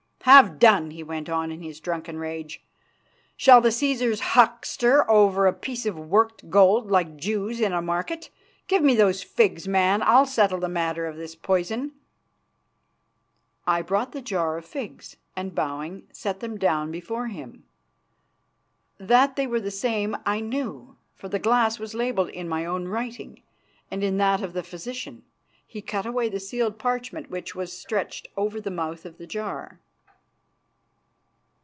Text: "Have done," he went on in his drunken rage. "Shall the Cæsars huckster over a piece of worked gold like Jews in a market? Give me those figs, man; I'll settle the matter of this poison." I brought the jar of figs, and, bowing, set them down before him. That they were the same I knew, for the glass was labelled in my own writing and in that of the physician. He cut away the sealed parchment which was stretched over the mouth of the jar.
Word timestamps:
"Have 0.25 0.59
done," 0.59 0.91
he 0.91 1.01
went 1.01 1.29
on 1.29 1.51
in 1.51 1.63
his 1.63 1.79
drunken 1.79 2.19
rage. 2.19 2.63
"Shall 3.35 3.59
the 3.59 3.69
Cæsars 3.69 4.19
huckster 4.19 5.09
over 5.09 5.47
a 5.47 5.51
piece 5.51 5.87
of 5.87 5.97
worked 5.97 6.47
gold 6.51 6.91
like 6.91 7.17
Jews 7.17 7.59
in 7.59 7.73
a 7.73 7.81
market? 7.81 8.29
Give 8.67 8.83
me 8.83 8.93
those 8.93 9.23
figs, 9.23 9.67
man; 9.67 10.03
I'll 10.03 10.27
settle 10.27 10.59
the 10.59 10.69
matter 10.69 11.07
of 11.07 11.17
this 11.17 11.33
poison." 11.35 11.93
I 13.65 13.81
brought 13.81 14.11
the 14.11 14.21
jar 14.21 14.57
of 14.59 14.65
figs, 14.65 15.17
and, 15.35 15.55
bowing, 15.55 16.07
set 16.11 16.39
them 16.39 16.59
down 16.59 16.91
before 16.91 17.25
him. 17.27 17.63
That 18.99 19.35
they 19.35 19.47
were 19.47 19.59
the 19.59 19.71
same 19.71 20.15
I 20.23 20.39
knew, 20.39 20.97
for 21.15 21.29
the 21.29 21.39
glass 21.39 21.79
was 21.79 21.95
labelled 21.95 22.29
in 22.29 22.47
my 22.47 22.63
own 22.63 22.87
writing 22.87 23.41
and 23.89 24.03
in 24.03 24.17
that 24.17 24.43
of 24.43 24.53
the 24.53 24.63
physician. 24.63 25.23
He 25.65 25.81
cut 25.81 26.05
away 26.05 26.29
the 26.29 26.39
sealed 26.39 26.77
parchment 26.77 27.31
which 27.31 27.55
was 27.55 27.75
stretched 27.75 28.27
over 28.37 28.61
the 28.61 28.69
mouth 28.71 29.03
of 29.03 29.17
the 29.17 29.27
jar. 29.27 29.79